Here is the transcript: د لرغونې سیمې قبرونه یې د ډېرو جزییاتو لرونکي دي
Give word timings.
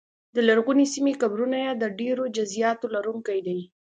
د 0.35 0.37
لرغونې 0.47 0.85
سیمې 0.93 1.13
قبرونه 1.21 1.57
یې 1.65 1.71
د 1.75 1.83
ډېرو 1.99 2.23
جزییاتو 2.37 2.85
لرونکي 2.95 3.39
دي 3.47 3.59